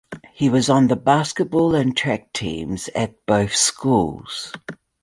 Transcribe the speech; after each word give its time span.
He 0.33 0.49
was 0.49 0.67
on 0.67 0.87
the 0.87 0.95
basketball 0.95 1.75
and 1.75 1.95
track 1.95 2.33
teams 2.33 2.89
at 2.95 3.23
both 3.27 3.53
schools. 3.53 4.51